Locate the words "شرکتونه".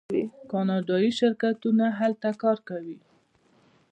1.19-1.85